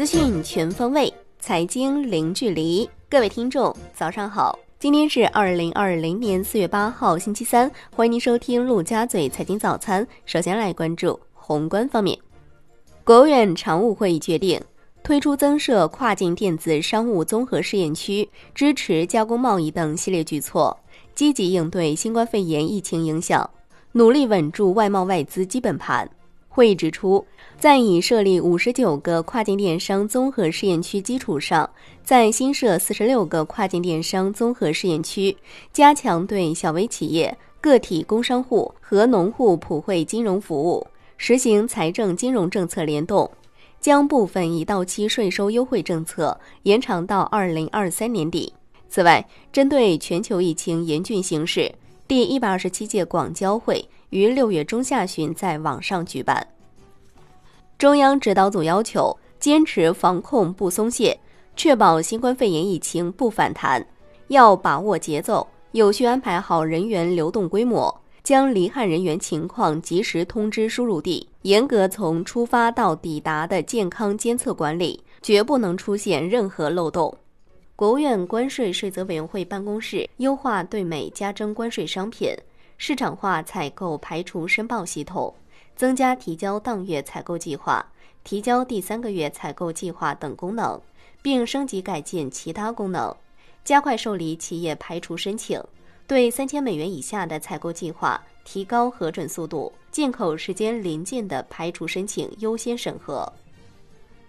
[0.00, 2.88] 资讯全方位，财经零距离。
[3.10, 4.58] 各位听众，早上好！
[4.78, 7.70] 今天是二零二零年四月八号，星期三。
[7.94, 10.08] 欢迎您收听陆家嘴财经早餐。
[10.24, 12.18] 首先来关注宏观方面，
[13.04, 14.58] 国务院常务会议决定
[15.02, 20.74] 推出增设跨境电子商务综合试验区、支持加工贸易等系列举措，
[21.14, 23.50] 积极应对新冠肺炎疫情影响，
[23.92, 26.10] 努力稳住外贸外资基本盘。
[26.60, 27.24] 会议指出，
[27.58, 31.70] 在已设立五十九个跨境电商综合试验区基础上，
[32.04, 35.34] 在新设四十六个跨境电商综合试验区，
[35.72, 43.30] 加强对小微企业、个体工商户和农户普惠金融服务，实行财政金融政策联动，
[43.80, 48.52] 将部分已到期税收优惠政策延长到二零二三年底。
[48.90, 51.72] 此外，针对全球疫情严峻形势，
[52.06, 53.88] 第一百二十七届广交会。
[54.10, 56.46] 于六月中下旬在网上举办。
[57.78, 61.18] 中央指导组要求坚持防控不松懈，
[61.56, 63.84] 确保新冠肺炎疫情不反弹。
[64.28, 77.12] 要把握节奏，有序安排好人员流动规模，将离汉人员情况及时通知输入地，严格从出发到抵达的健康监测管理，绝不能出现任何漏洞。
[77.74, 82.30] 国务院关税税则委员会办公室优化对美加征关税商品。
[82.82, 85.34] 市场化采购排除申报系统，
[85.76, 87.84] 增加提交当月采购计划、
[88.24, 90.80] 提交第三个月采购计划等功能，
[91.20, 93.14] 并升级改进其他功能，
[93.62, 95.62] 加快受理企业排除申请，
[96.06, 103.30] 对三千美元以下的采购计划提高核准速度，进口时间临近的排除申请优先审核。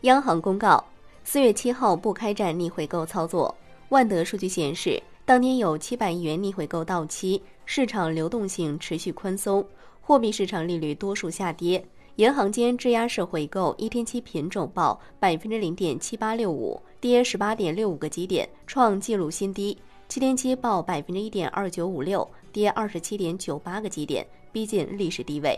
[0.02, 0.84] 央行公告，
[1.24, 3.56] 四月七号不开展逆回购操作。
[3.88, 5.02] 万德数据显示。
[5.24, 7.42] 当天有七百亿元逆回购到期，
[7.74, 9.66] 市场流动性持续宽松，
[10.02, 11.82] 货币市场利率多数下跌，
[12.18, 19.78] 银行间质押式回购一天期品种报百分之零点七八六五，跌十八点六五个基点，创纪录新低；
[20.10, 25.58] 七天期报百分之一点二九五六，跌二十七点九八个基点，逼近历史低位。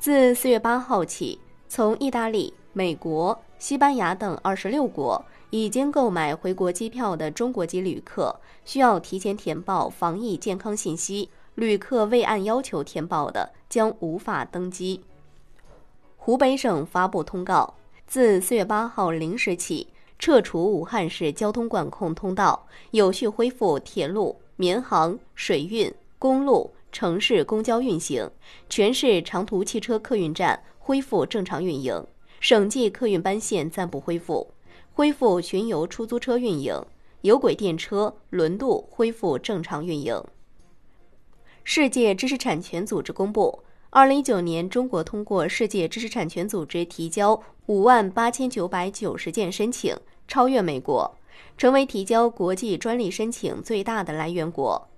[0.00, 5.24] 自四月八号起，从意大利、美国、西班牙等二十六国。
[5.50, 15.02] 已经购买回国机票的中国籍旅客需要提前填报防疫健康信息，旅客未按要求填报的将无法登机。
[16.16, 17.74] 湖北省发布通告，
[18.06, 19.88] 自四月八号零时起，
[20.18, 28.30] 撤除武汉市交通管控通道，有序恢复铁路、民航、水运、公路、城市公交运行，
[28.68, 32.06] 全市长途汽车客运站恢复正常运营，
[32.38, 34.50] 省际客运班线暂不恢复。
[34.98, 36.74] 恢复巡游出租车运营，
[37.20, 40.20] 有轨电车、轮渡恢复正常运营。
[41.62, 51.16] 世界知识产权组织公布，二零一九年中国通过世界知识产权组织提交五万八千九百九十件申请，超越美国，
[51.56, 54.88] 成为提交国际专利申请最大的来源国。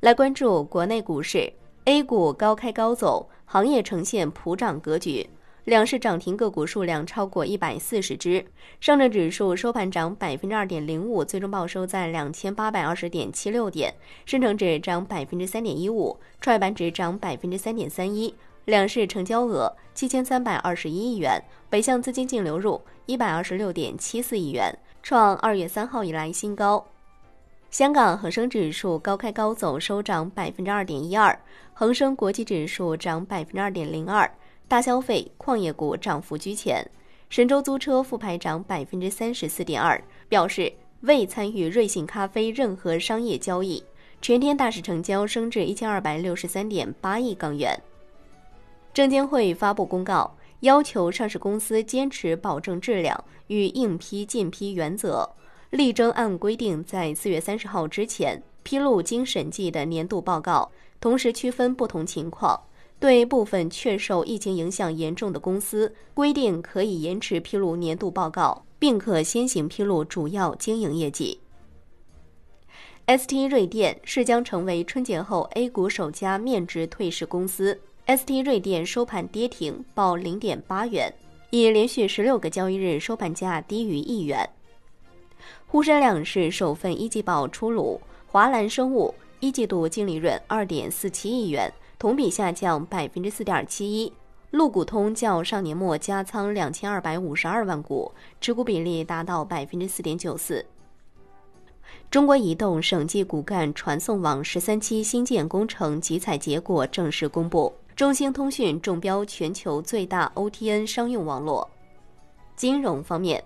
[0.00, 1.52] 来关注国内股市
[1.84, 5.28] ，A 股高开高走，行业呈现普涨格局。
[5.64, 8.44] 两市涨停个股数量超过一百四十只，
[8.80, 13.90] 上证指数收盘涨百分之二点零五，最终报收在两千八百二十点七六点；
[14.26, 18.34] 深成指涨百分之三点一五，创业板指涨百分之三点三一。
[18.66, 26.86] 两市成交额七千三百二十一亿元，北向资金净流入一百二十六点七四亿元，创二月三号以来新高。
[27.70, 31.38] 香港恒生指数高开高走，收涨百分之二点一二，
[31.72, 34.30] 恒生国际指数涨百分之二点零二。
[34.66, 36.90] 大消费、矿业股涨幅居前，
[37.28, 43.84] 神州租车复牌涨百分之三十四点二，表示未参与瑞幸咖啡任何商业交易。
[44.22, 47.78] 全天大市成交升至一千二百六十三点八亿港元。
[48.94, 55.28] 证监会发布公告，要求上市公司坚持保证质量与应批尽批原则，
[55.70, 62.58] 力争按规定在四月三十号之前披露经审计的年度报告，同时区分不同情况。
[62.98, 71.40] 对部分确受疫情影响严重的公司，规定可以延迟披露年度报告，并可先行披露主要经营业绩。
[73.06, 77.78] ST 瑞电是将成为春节后 A 股首家面值退市公司。
[78.06, 81.12] ST 瑞电收盘跌停，报零点八元，
[81.50, 84.48] 已连续十六个交易日收盘价低于一元。
[85.66, 91.70] 沪深两市首份一季报出炉，华兰生物一季度净利润二点四七亿元。
[92.04, 94.12] 同比下降百分之四点七一，
[94.50, 98.12] 陆股通较上年末加仓两千二百五十二万股，
[98.42, 100.66] 持股比例达到百分之四点九四。
[102.10, 111.66] 中国移动省际骨干传送网十三期新建工程集采结果正式公布，中兴通讯中标全球最大 OTN 商用网络。
[112.54, 113.42] 金融方面，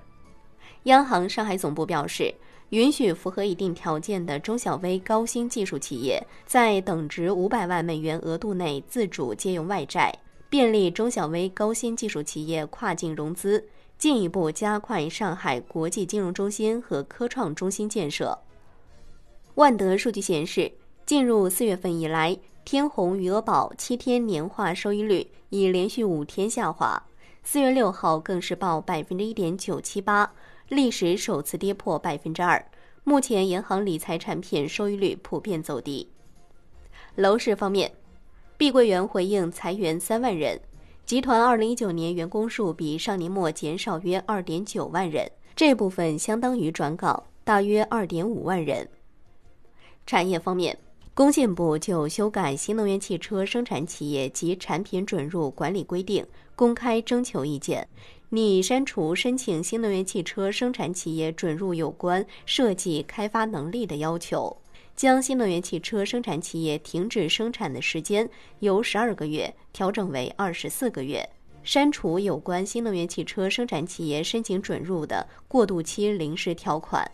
[0.82, 2.34] 央行上海总部表示，
[2.70, 10.14] 允许符合一定条件的中小微高新技术企业在等值五百万美元额度内自主借用外债，
[10.50, 13.66] 便利中小微高新技术企业跨境融资，
[13.96, 18.38] 进一步加快上海国际金融中心和科创中心建设。
[19.54, 20.70] 万德数据显示，
[21.06, 27.02] 进入四月份以来，天弘余额宝七天年化收益率已连续五天下滑，
[27.42, 30.30] 四月六号更是报百分之一点九七八，
[30.68, 32.62] 历史首次跌破百分之二。
[33.02, 36.06] 目前银行理财产品收益率普遍走低。
[37.14, 37.90] 楼市方面，
[38.58, 40.60] 碧桂园回应裁员三万人，
[41.06, 48.86] 集团二零一九年员工数比上年末减少约二点九万人，这部分相当于转岗，大约二点五万人。
[50.04, 50.78] 产业方面。
[51.14, 56.24] 工信部就修改新能源汽车生产企业及产品准入管理规定
[56.54, 57.88] 公开征求意见，
[58.30, 64.54] 拟删除申请新能源汽车生产企业准入有关设计开发能力的要求，
[64.94, 68.28] 将新能源汽车生产企业停止生产的时间
[68.58, 71.26] 由十二个月调整为二十四个月，
[71.62, 77.10] 删除有关新能源汽车生产企业申请准入的过渡期临时条款。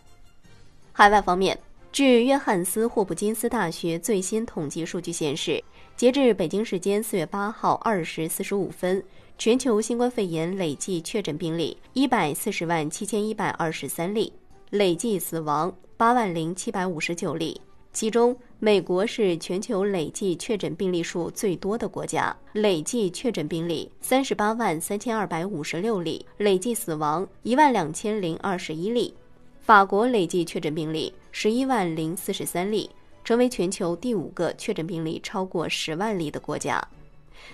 [0.91, 1.57] 海外方面。
[1.93, 5.63] 据约翰斯霍普金斯大学最新统计数据显示，
[5.95, 9.01] 截至北京时间四月八号二时四十五分，
[9.37, 14.31] 全球新冠肺炎累计确诊病例一百四十万七千一百二十三例，
[14.69, 17.59] 累计死亡八万零七百五十九例。
[17.91, 29.13] 其中，美国是全球累计确诊病例数最多的国家，累计确诊病例三十八万三千二百五十六例，累计死亡一万两千零二十一例。
[29.59, 32.89] 法国累计确诊病例十一万零四十三例，
[33.23, 36.81] 成为全球第五个确诊病例超过十万例的国家。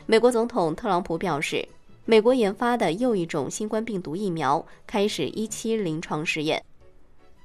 [0.05, 1.67] 美国总统特朗普表示，
[2.05, 6.63] 美国研发的又一种新冠病毒疫苗开始一期临床试验。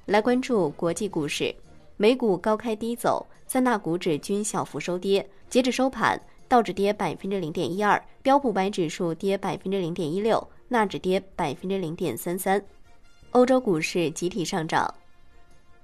[0.06, 1.54] 来关注国际股市，
[1.96, 5.28] 美股高开低走，三大股指均小幅收跌。
[5.48, 12.62] 截至收盘，道指跌百分之零点一二，标普白指数跌百分之零点一六，纳指跌百分之零点三三。
[13.30, 14.92] 欧洲股市集体上涨。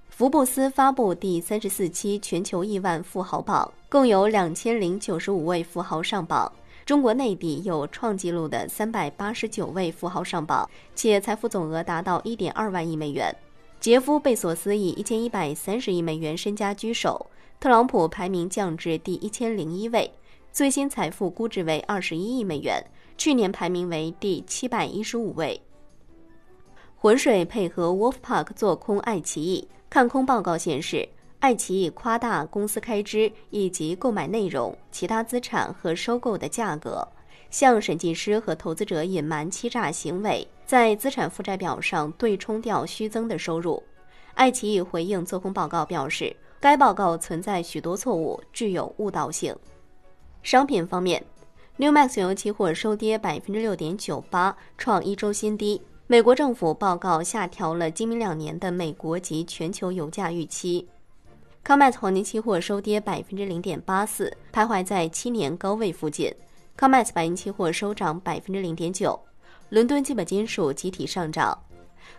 [0.09, 6.51] 福布斯发布第三十四期全球亿万富豪榜，共有两千零九十五位富豪上榜。
[6.87, 13.37] 中国内地有创纪录的三百八十九位富豪上榜，且财富总额达到一点二万亿美元。
[13.79, 17.27] 杰夫·贝索斯以一千一百三十亿美元身家居首，
[17.61, 20.11] 特朗普排名降至第一千零一位，
[20.51, 22.83] 最新财富估值为二十一亿美元，
[23.19, 25.61] 去年排名为第七百一十五位。
[26.97, 31.07] 浑水配合 Wolfpack 做空爱奇艺，看空报告显示，
[31.43, 37.05] 爱奇艺夸大公司开支以及购买内容、其他资产和收购的价格，
[37.51, 43.83] 向审计师和投资者隐瞒欺诈行为，在资产负债表上对冲掉虚增的收入。
[44.35, 49.53] 爱奇艺回应做空报告表示，该报告存在许多错误，具有误导性。
[50.45, 51.25] 商品方面
[51.77, 55.83] ，Newmax 油期货收跌百分之六点九八，创一周新低。
[56.07, 60.87] 美国政府报告下调了今明两年的美国及全球油价预期。
[61.65, 66.35] COMEX 黄金期货收跌百分之零点八四，徘徊在七年高位附近。
[66.77, 69.19] COMEX 白银期货收涨百分之零点九。
[69.69, 71.57] 伦敦基本金属集体上涨。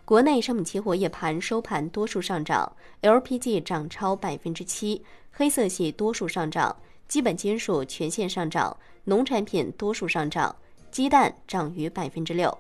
[0.06, 6.74] 国内商品期货夜盘收盘多数上涨，LPG 涨超百分之七，黑色系多数上涨，
[7.10, 10.56] 基本金属全线上涨，农产品多数上涨，
[10.90, 12.58] 鸡蛋涨逾百分之六。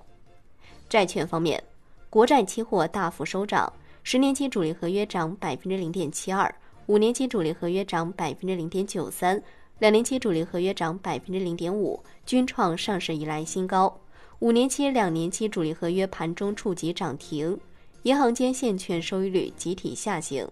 [0.89, 1.63] 债券方面，
[2.09, 3.71] 国债期货大幅收涨，
[4.03, 6.53] 十年期主力合约涨百分之零点七二，
[6.87, 9.41] 五年期主力合约涨百分之零点九三，
[9.79, 14.01] 两年期主力合约涨百分之零点五，均创上市以来新高。
[14.39, 17.57] 五年期、两年期主力合约盘中触及涨停，
[18.01, 20.45] 银行间现券收益率集体下行，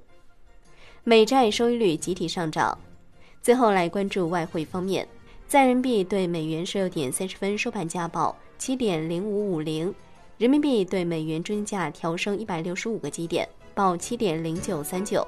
[1.04, 2.78] 美债收益率集体上涨。
[3.42, 5.06] 最后来关注外汇方面，
[5.48, 9.94] 在人民币对美元十六点三十分收盘价报七点零五五零。
[10.38, 15.28] 人民币对美元均价调升一百六十五个基点，报七点零九三九。